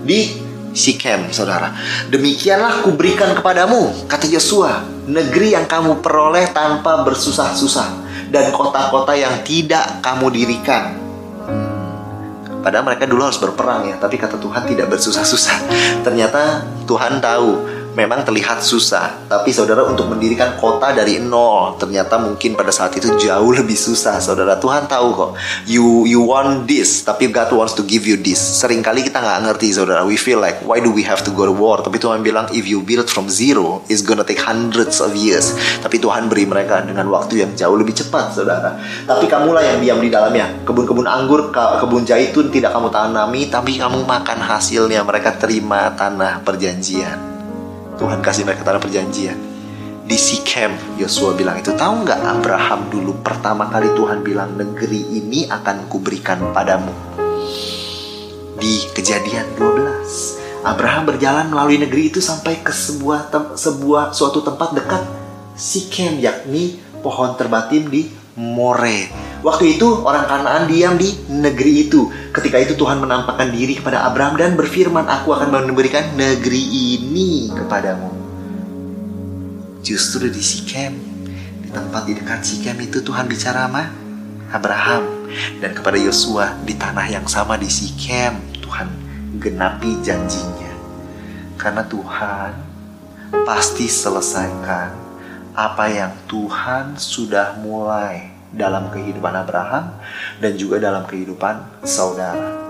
[0.04, 0.43] Di
[0.74, 1.70] Sikem, saudara.
[2.10, 7.88] Demikianlah kuberikan kepadamu, kata Yosua, negeri yang kamu peroleh tanpa bersusah-susah
[8.34, 10.98] dan kota-kota yang tidak kamu dirikan.
[12.64, 15.56] Padahal mereka dulu harus berperang ya, tapi kata Tuhan tidak bersusah-susah.
[16.02, 17.48] Ternyata Tuhan tahu
[17.94, 23.14] memang terlihat susah, tapi saudara untuk mendirikan kota dari nol ternyata mungkin pada saat itu
[23.14, 24.18] jauh lebih susah.
[24.18, 25.30] Saudara Tuhan tahu kok,
[25.70, 28.38] you you want this, tapi God wants to give you this.
[28.38, 30.02] Seringkali kita nggak ngerti, saudara.
[30.02, 31.80] We feel like why do we have to go to war?
[31.80, 35.54] Tapi Tuhan bilang if you build from zero, it's gonna take hundreds of years.
[35.80, 38.74] Tapi Tuhan beri mereka dengan waktu yang jauh lebih cepat, saudara.
[39.06, 40.66] Tapi kamulah yang diam di dalamnya.
[40.66, 45.06] Kebun-kebun anggur, kebun zaitun tidak kamu tanami, tapi kamu makan hasilnya.
[45.06, 47.33] Mereka terima tanah perjanjian.
[47.94, 49.38] Tuhan kasih mereka tanah perjanjian.
[50.04, 51.72] Di Sikem, Yosua bilang itu.
[51.72, 56.92] Tahu nggak Abraham dulu pertama kali Tuhan bilang negeri ini akan kuberikan padamu.
[58.60, 60.64] Di kejadian 12.
[60.64, 65.02] Abraham berjalan melalui negeri itu sampai ke sebuah sebuah suatu tempat dekat
[65.54, 68.98] Sikem yakni pohon terbatim di More.
[69.46, 72.10] Waktu itu orang Kanaan diam di negeri itu.
[72.34, 76.58] Ketika itu Tuhan menampakkan diri kepada Abraham dan berfirman, "Aku akan memberikan negeri
[76.98, 78.10] ini kepadamu."
[79.86, 80.98] Justru di Sikem,
[81.62, 83.86] di tempat di dekat Sikem itu Tuhan bicara sama
[84.50, 85.30] Abraham
[85.62, 88.88] dan kepada Yosua di tanah yang sama di Sikem, Tuhan
[89.38, 90.72] genapi janjinya.
[91.54, 92.52] Karena Tuhan
[93.44, 95.03] pasti selesaikan
[95.54, 99.94] apa yang Tuhan sudah mulai dalam kehidupan Abraham
[100.42, 102.62] dan juga dalam kehidupan saudara.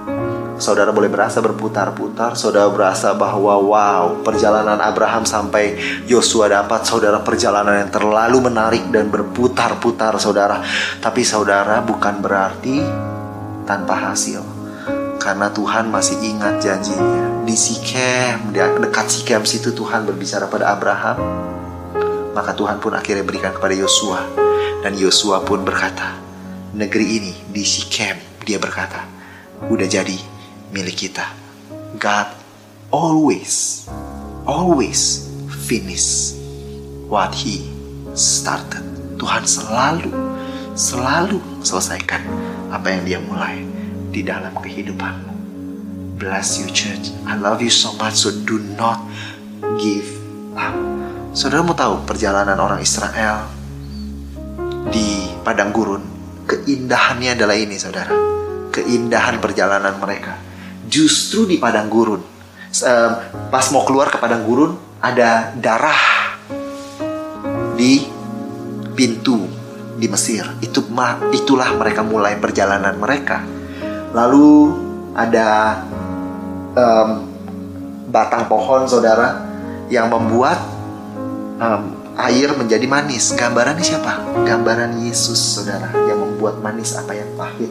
[0.54, 5.74] Saudara boleh berasa berputar-putar, saudara berasa bahwa wow, perjalanan Abraham sampai
[6.06, 10.62] Yosua dapat saudara perjalanan yang terlalu menarik dan berputar-putar saudara.
[11.02, 12.78] Tapi saudara bukan berarti
[13.66, 14.44] tanpa hasil.
[15.18, 17.48] Karena Tuhan masih ingat janjinya.
[17.48, 21.18] Di Sikem, dekat Sikem situ Tuhan berbicara pada Abraham.
[22.34, 24.26] Maka Tuhan pun akhirnya berikan kepada Yosua
[24.82, 26.18] dan Yosua pun berkata,
[26.74, 29.06] negeri ini di Sikem, dia berkata,
[29.70, 30.18] udah jadi
[30.74, 31.24] milik kita.
[31.96, 32.28] God
[32.90, 33.86] always,
[34.44, 35.30] always
[35.70, 36.34] finish
[37.06, 37.64] what he
[38.18, 38.82] started.
[39.16, 40.10] Tuhan selalu,
[40.74, 42.20] selalu selesaikan
[42.74, 43.62] apa yang dia mulai
[44.10, 45.32] di dalam kehidupanmu.
[46.18, 47.10] Bless you church.
[47.26, 49.00] I love you so much so do not
[49.78, 50.06] give
[50.54, 50.93] up.
[51.34, 53.50] Saudara mau tahu perjalanan orang Israel
[54.86, 55.98] di padang gurun,
[56.46, 58.14] keindahannya adalah ini, saudara.
[58.70, 60.38] Keindahan perjalanan mereka.
[60.86, 62.22] Justru di padang gurun,
[63.50, 66.38] pas mau keluar ke padang gurun, ada darah
[67.74, 68.06] di
[68.94, 69.50] pintu
[69.98, 70.46] di Mesir.
[70.62, 70.86] Itu
[71.34, 73.42] itulah mereka mulai perjalanan mereka.
[74.14, 74.70] Lalu
[75.18, 75.82] ada
[76.78, 77.26] um,
[78.06, 79.42] batang pohon, saudara,
[79.90, 80.73] yang membuat
[81.58, 81.82] um,
[82.18, 83.34] air menjadi manis.
[83.34, 84.22] Gambaran siapa?
[84.46, 87.70] Gambaran Yesus, saudara, yang membuat manis apa yang pahit.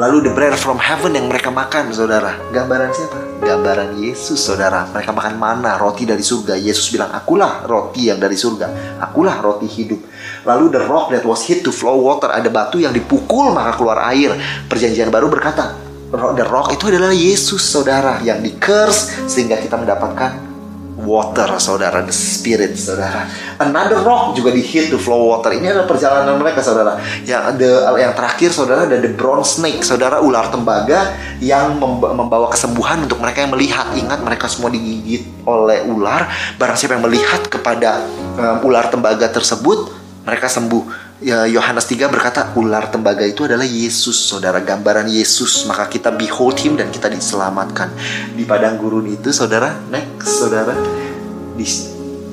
[0.00, 2.32] Lalu the bread from heaven yang mereka makan, saudara.
[2.48, 3.18] Gambaran siapa?
[3.44, 4.88] Gambaran Yesus, saudara.
[4.88, 5.76] Mereka makan mana?
[5.76, 6.56] Roti dari surga.
[6.56, 8.96] Yesus bilang, akulah roti yang dari surga.
[9.04, 10.00] Akulah roti hidup.
[10.48, 12.32] Lalu the rock that was hit to flow water.
[12.32, 14.32] Ada batu yang dipukul maka keluar air.
[14.64, 15.76] Perjanjian baru berkata,
[16.08, 18.16] the rock itu adalah Yesus, saudara.
[18.24, 20.51] Yang di curse sehingga kita mendapatkan
[21.02, 23.26] water saudara the spirit saudara.
[23.58, 25.50] Another rock juga di hit the flow water.
[25.52, 26.98] Ini adalah perjalanan mereka saudara.
[27.26, 31.12] Yang the, yang terakhir saudara ada the bronze snake saudara ular tembaga
[31.42, 33.86] yang membawa kesembuhan untuk mereka yang melihat.
[33.98, 36.30] Ingat mereka semua digigit oleh ular.
[36.56, 38.06] Barang siapa yang melihat kepada
[38.38, 39.90] um, ular tembaga tersebut
[40.22, 45.64] mereka sembuh ya Yohanes 3 berkata ular tembaga itu adalah Yesus saudara gambaran Yesus.
[45.70, 47.94] Maka kita behold him dan kita diselamatkan.
[48.34, 50.74] Di padang gurun itu saudara next saudara.
[51.54, 51.64] Di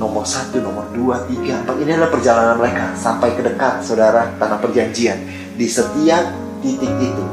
[0.01, 4.59] nomor satu nomor dua tiga empat ini adalah perjalanan mereka sampai ke dekat saudara tanah
[4.59, 5.17] perjanjian.
[5.55, 6.25] Di setiap
[6.65, 7.25] titik itu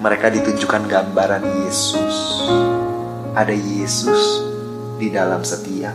[0.00, 2.16] mereka ditunjukkan gambaran Yesus.
[3.34, 4.42] Ada Yesus
[4.98, 5.94] di dalam setiap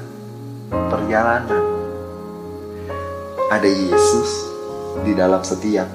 [0.71, 1.74] perjalanan
[3.45, 4.49] ada Yesus
[5.05, 5.85] di dalam setiap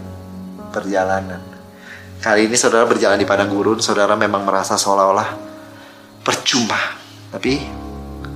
[0.70, 1.42] perjalanan.
[2.20, 5.34] Kali ini saudara berjalan di padang gurun, saudara memang merasa seolah-olah
[6.22, 6.78] percuma.
[7.32, 7.58] Tapi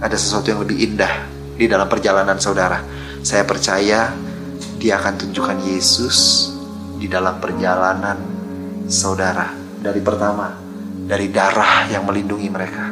[0.02, 2.82] ada sesuatu yang lebih indah di dalam perjalanan saudara.
[3.22, 4.10] Saya percaya
[4.80, 6.50] dia akan tunjukkan Yesus
[6.98, 8.18] di dalam perjalanan
[8.90, 9.52] saudara.
[9.78, 10.58] Dari pertama,
[11.06, 12.90] dari darah yang melindungi mereka.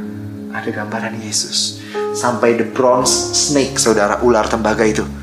[0.52, 1.80] Ada gambaran Yesus.
[2.12, 5.21] Sampai the bronze snake, saudara, ular tembaga itu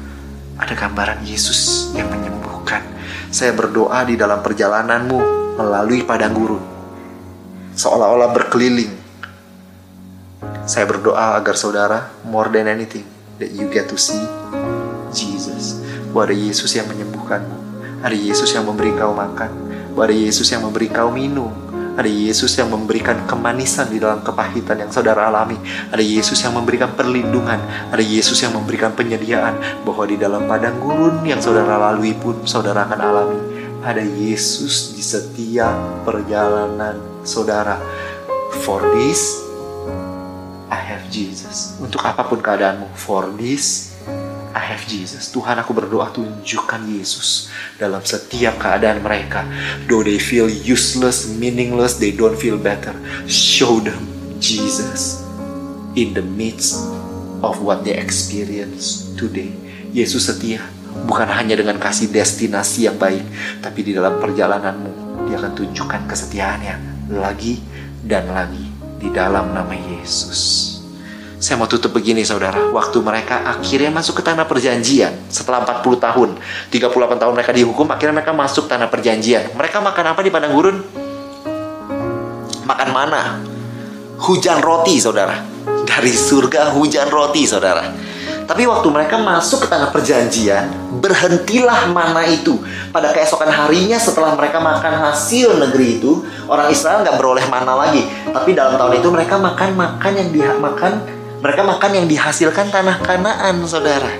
[0.59, 2.83] ada gambaran Yesus yang menyembuhkan.
[3.31, 5.19] Saya berdoa di dalam perjalananmu
[5.55, 6.63] melalui padang gurun.
[7.79, 8.91] Seolah-olah berkeliling.
[10.67, 13.07] Saya berdoa agar saudara, more than anything,
[13.39, 14.19] that you get to see
[15.15, 15.79] Jesus.
[16.11, 17.57] Bahwa ada Yesus yang menyembuhkanmu.
[18.03, 19.51] Ada Yesus yang memberi kau makan.
[19.95, 21.68] Bahwa ada Yesus yang memberi kau minum.
[21.99, 25.59] Ada Yesus yang memberikan kemanisan di dalam kepahitan yang saudara alami.
[25.91, 27.59] Ada Yesus yang memberikan perlindungan.
[27.91, 32.87] Ada Yesus yang memberikan penyediaan bahwa di dalam padang gurun yang saudara lalui pun saudara
[32.87, 33.39] akan alami.
[33.83, 35.75] Ada Yesus di setiap
[36.07, 37.75] perjalanan saudara.
[38.63, 39.43] For this,
[40.71, 41.75] I have Jesus.
[41.83, 43.88] Untuk apa pun keadaanmu, for this,
[44.59, 45.31] I have Jesus.
[45.31, 47.47] Tuhan aku berdoa tunjukkan Yesus
[47.79, 49.47] dalam setiap keadaan mereka.
[49.87, 52.91] Though they feel useless, meaningless, they don't feel better.
[53.23, 54.03] Show them
[54.43, 55.23] Jesus
[55.95, 56.75] in the midst
[57.39, 59.55] of what they experience today.
[59.95, 60.59] Yesus setia
[61.07, 63.23] bukan hanya dengan kasih destinasi yang baik,
[63.63, 66.75] tapi di dalam perjalananmu dia akan tunjukkan kesetiaannya
[67.15, 67.63] lagi
[68.03, 68.67] dan lagi
[68.99, 70.78] di dalam nama Yesus.
[71.39, 76.29] Saya mau tutup begini saudara, waktu mereka akhirnya masuk ke tanah perjanjian setelah 40 tahun,
[76.67, 79.55] 38 tahun mereka dihukum, akhirnya mereka masuk tanah perjanjian.
[79.55, 80.83] Mereka makan apa di padang gurun?
[82.67, 83.39] Makan mana?
[84.19, 85.39] Hujan roti saudara.
[85.87, 87.87] Dari surga hujan roti saudara.
[88.43, 90.67] Tapi waktu mereka masuk ke tanah perjanjian,
[90.99, 92.59] berhentilah mana itu.
[92.91, 96.19] Pada keesokan harinya setelah mereka makan hasil negeri itu,
[96.51, 98.03] orang Israel nggak beroleh mana lagi.
[98.27, 102.99] Tapi dalam tahun itu mereka makan makan yang dia makan mereka makan yang dihasilkan tanah
[102.99, 104.11] kanaan, saudara.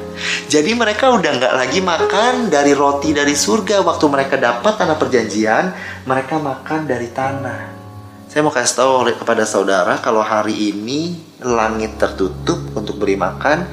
[0.48, 3.84] Jadi mereka udah nggak lagi makan dari roti dari surga.
[3.84, 5.66] Waktu mereka dapat tanah perjanjian,
[6.08, 7.60] mereka makan dari tanah.
[8.32, 13.68] Saya mau kasih tahu kepada saudara kalau hari ini langit tertutup untuk beri makan,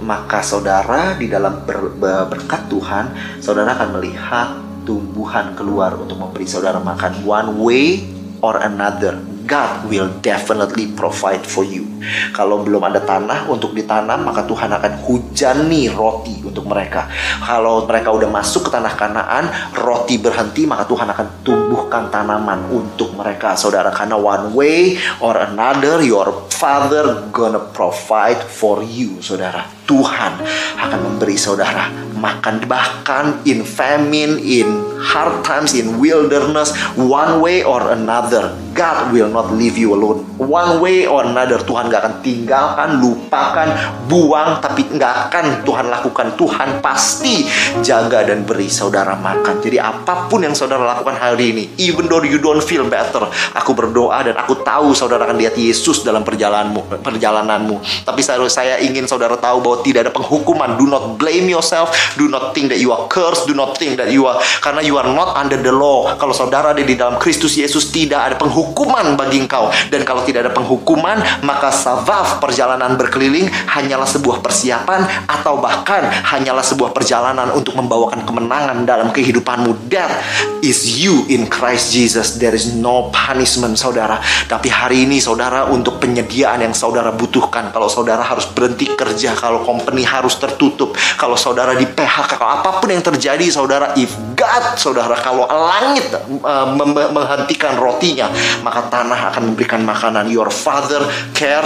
[0.00, 3.12] maka saudara di dalam ber, ber, berkat Tuhan,
[3.44, 4.48] saudara akan melihat
[4.86, 8.06] tumbuhan keluar untuk memberi saudara makan one way
[8.40, 11.95] or another God will definitely provide for you.
[12.32, 17.08] Kalau belum ada tanah untuk ditanam, maka Tuhan akan hujani roti untuk mereka.
[17.42, 19.44] Kalau mereka udah masuk ke tanah Kanaan,
[19.76, 23.92] roti berhenti, maka Tuhan akan tumbuhkan tanaman untuk mereka, saudara.
[23.92, 29.68] Karena one way or another, your Father gonna provide for you, saudara.
[29.86, 30.42] Tuhan
[30.80, 34.66] akan memberi saudara makan bahkan in famine, in
[34.98, 38.56] hard times, in wilderness, one way or another.
[38.76, 40.24] God will not leave you alone.
[40.36, 43.68] One way or another Tuhan gak akan tinggalkan, lupakan,
[44.06, 46.26] buang, tapi gak akan Tuhan lakukan.
[46.36, 47.46] Tuhan pasti
[47.82, 49.62] jaga dan beri saudara makan.
[49.62, 53.72] Jadi apa pun yang saudara lakukan hari ini, even though you don't feel better, aku
[53.72, 57.76] berdoa dan aku tahu saudara akan lihat Yesus dalam perjalananmu, perjalananmu.
[58.06, 60.78] Tapi saya ingin saudara tahu bahwa tidak ada penghukuman.
[60.78, 61.92] Do not blame yourself.
[62.14, 63.46] Do not think that you are cursed.
[63.46, 66.14] Do not think that you are karena you are not under the law.
[66.16, 69.68] Kalau saudara ada di dalam Kristus Yesus tidak ada penghukuman bagi engkau.
[69.92, 76.64] Dan kalau tidak ada penghukuman, maka savaf perjalanan berkeliling hanyalah sebuah persiapan atau bahkan hanyalah
[76.64, 79.92] sebuah perjalanan untuk membawakan kemenangan dalam kehidupanmu.
[79.92, 80.24] That
[80.64, 82.40] is you in Christ Jesus.
[82.40, 84.18] There is no punishment, saudara.
[84.48, 87.70] Tapi hari ini saudara untuk penyediaan yang saudara butuhkan.
[87.70, 92.80] Kalau saudara harus berhenti kerja, kalau company harus tertutup, kalau saudara di PHK, kalau apa
[92.80, 96.08] pun yang terjadi, saudara, if God, saudara, kalau langit
[96.42, 96.68] uh,
[97.12, 98.30] menghentikan rotinya,
[98.64, 100.30] maka tanah akan memberikan makanan.
[100.32, 101.04] Your father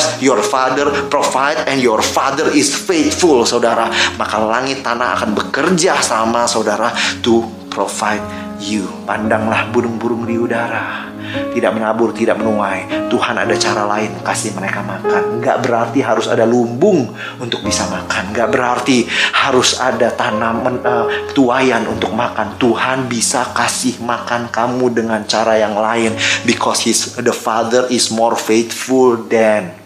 [0.01, 3.93] cares, your father provide, and your father is faithful, saudara.
[4.17, 8.25] Maka langit tanah akan bekerja sama saudara to provide
[8.61, 8.89] you.
[9.05, 11.11] Pandanglah burung-burung di udara
[11.55, 13.11] tidak menabur, tidak menuai.
[13.11, 15.43] Tuhan ada cara lain kasih mereka makan.
[15.43, 18.35] Nggak berarti harus ada lumbung untuk bisa makan.
[18.35, 22.59] Nggak berarti harus ada tanaman uh, tuayan untuk makan.
[22.59, 26.15] Tuhan bisa kasih makan kamu dengan cara yang lain
[26.47, 29.80] because his the Father is more faithful than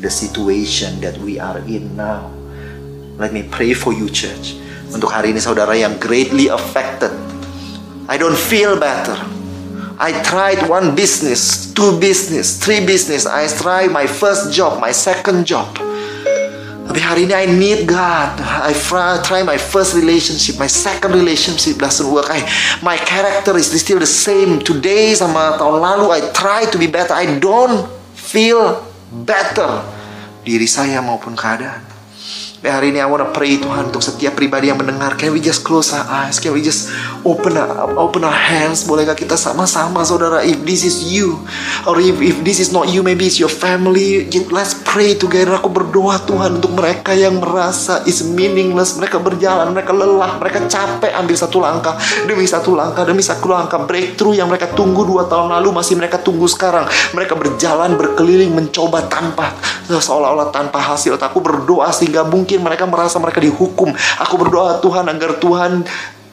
[0.00, 2.32] the situation that we are in now.
[3.20, 4.56] Let me pray for you church.
[4.90, 7.12] Untuk hari ini saudara yang greatly affected.
[8.08, 9.14] I don't feel better.
[10.00, 13.28] I tried one business, two business, three business.
[13.28, 15.68] I tried my first job, my second job.
[16.90, 18.40] Tapi hari ini I need God.
[18.42, 18.74] I
[19.22, 22.26] try my first relationship, my second relationship doesn't work.
[22.32, 22.42] I,
[22.82, 24.58] my character is still the same.
[24.58, 27.14] Today sama tahun lalu I try to be better.
[27.14, 27.86] I don't
[28.18, 29.82] feel better.
[30.46, 31.89] Diri saya maupun keadaan.
[32.60, 35.16] Dan hari ini I wanna pray Tuhan untuk setiap pribadi yang mendengar.
[35.16, 36.36] Can we just close our eyes?
[36.36, 36.92] Can we just
[37.24, 38.84] open our, open our hands?
[38.84, 40.44] Bolehkah kita sama-sama saudara?
[40.44, 41.40] If this is you,
[41.88, 44.28] or if, if this is not you, maybe it's your family.
[44.52, 45.56] Let's pray together.
[45.56, 48.92] Aku berdoa Tuhan untuk mereka yang merasa is meaningless.
[49.00, 51.96] Mereka berjalan, mereka lelah, mereka capek ambil satu langkah
[52.28, 56.20] demi satu langkah demi satu langkah breakthrough yang mereka tunggu dua tahun lalu masih mereka
[56.20, 56.84] tunggu sekarang.
[57.16, 59.56] Mereka berjalan berkeliling mencoba tanpa
[59.88, 61.16] seolah-olah tanpa hasil.
[61.16, 63.92] Aku berdoa sehingga mungkin mereka merasa mereka dihukum.
[64.24, 65.86] Aku berdoa Tuhan agar Tuhan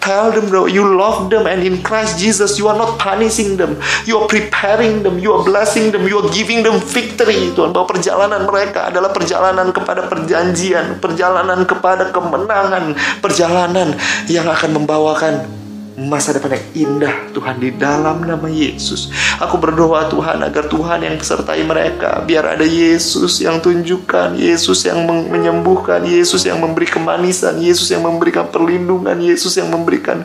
[0.08, 3.76] tell them that you love them and in Christ Jesus you are not punishing them.
[4.08, 7.52] You are preparing them, you are blessing them, you are giving them victory.
[7.52, 14.00] Tuhan bahwa perjalanan mereka adalah perjalanan kepada perjanjian, perjalanan kepada kemenangan, perjalanan
[14.32, 15.67] yang akan membawakan
[15.98, 19.10] masa depan yang indah Tuhan di dalam nama Yesus.
[19.42, 25.02] Aku berdoa Tuhan agar Tuhan yang sertai mereka biar ada Yesus yang tunjukkan, Yesus yang
[25.10, 30.22] menyembuhkan, Yesus yang memberi kemanisan, Yesus yang memberikan perlindungan, Yesus yang memberikan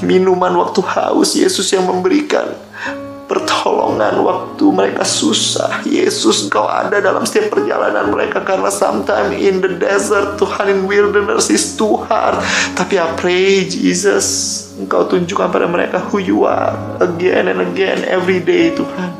[0.00, 2.48] minuman waktu haus, Yesus yang memberikan
[3.32, 5.80] pertolongan waktu mereka susah.
[5.88, 11.48] Yesus, Engkau ada dalam setiap perjalanan mereka karena sometimes in the desert, Tuhan in wilderness
[11.48, 12.36] is too hard.
[12.76, 14.26] Tapi I pray Jesus,
[14.76, 19.16] Engkau tunjukkan pada mereka who you are again and again every day Tuhan.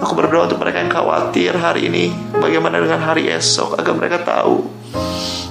[0.00, 4.64] Aku berdoa untuk mereka yang khawatir hari ini, bagaimana dengan hari esok agar mereka tahu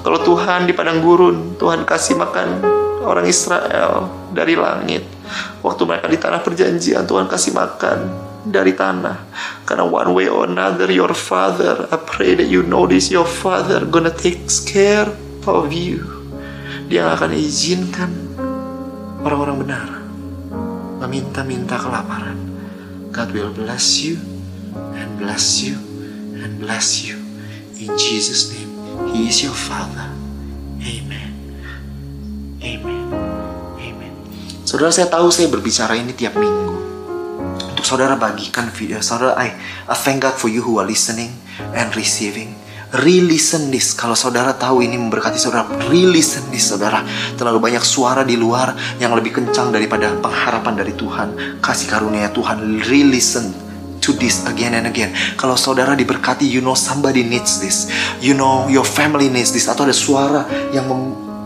[0.06, 2.62] kalau Tuhan di padang gurun, Tuhan kasih makan
[3.02, 5.15] orang Israel dari langit
[5.62, 8.00] Waktu mereka di tanah perjanjian, Tuhan kasih makan
[8.46, 9.18] dari tanah.
[9.66, 13.84] Karena one way or another, your father, I pray that you know this, your father
[13.86, 15.10] gonna take care
[15.46, 16.06] of you.
[16.86, 18.12] Dia akan izinkan
[19.26, 19.90] orang-orang benar
[21.02, 22.38] meminta-minta kelaparan.
[23.10, 24.22] God will bless you
[24.76, 25.78] and bless you
[26.38, 27.18] and bless you.
[27.80, 28.72] In Jesus' name,
[29.14, 30.12] He is your Father.
[30.84, 31.32] Amen.
[32.62, 33.55] Amen.
[34.66, 36.74] Saudara saya tahu saya berbicara ini tiap minggu.
[37.78, 38.98] Untuk saudara bagikan video.
[38.98, 39.54] Saudara, I,
[39.86, 41.38] I thank God for you who are listening
[41.78, 42.58] and receiving.
[42.90, 43.94] Re-listen this.
[43.94, 47.06] Kalau saudara tahu ini memberkati saudara, re-listen this saudara.
[47.38, 51.62] Terlalu banyak suara di luar yang lebih kencang daripada pengharapan dari Tuhan.
[51.62, 53.54] Kasih karunia Tuhan, re-listen
[54.02, 55.14] to this again and again.
[55.38, 57.86] Kalau saudara diberkati, you know somebody needs this.
[58.18, 59.70] You know your family needs this.
[59.70, 60.90] Atau ada suara yang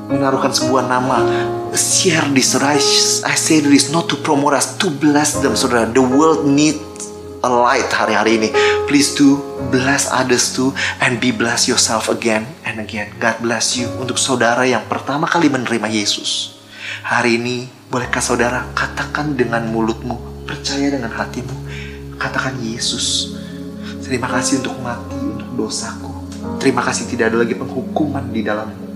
[0.08, 2.80] menaruhkan sebuah nama share this I,
[3.28, 5.90] I say this not to promote us to bless them saudara.
[5.90, 6.80] The world need
[7.44, 8.50] a light hari-hari ini.
[8.90, 9.40] Please do
[9.70, 13.14] bless others too and be bless yourself again and again.
[13.22, 13.88] God bless you.
[14.02, 16.60] Untuk saudara yang pertama kali menerima Yesus
[17.06, 21.54] hari ini bolehkah saudara katakan dengan mulutmu percaya dengan hatimu
[22.18, 23.38] katakan Yesus
[24.04, 26.12] terima kasih untuk mati untuk dosaku.
[26.60, 28.88] Terima kasih tidak ada lagi penghukuman di dalammu.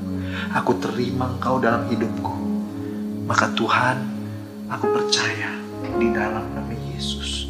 [0.58, 2.43] Aku terima engkau dalam hidupku
[3.24, 4.04] maka Tuhan,
[4.68, 5.56] aku percaya
[5.96, 7.48] di dalam nama Yesus.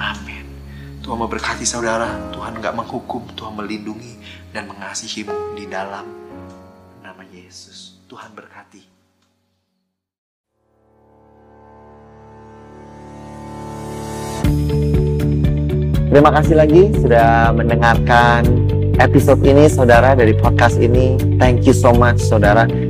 [0.00, 0.48] Amin.
[1.04, 4.16] Tuhan memberkati saudara, Tuhan gak menghukum, Tuhan melindungi
[4.56, 6.08] dan mengasihimu di dalam
[7.04, 8.00] nama Yesus.
[8.08, 8.88] Tuhan berkati.
[16.10, 18.42] Terima kasih lagi sudah mendengarkan
[18.98, 21.14] episode ini saudara dari podcast ini.
[21.38, 22.89] Thank you so much saudara.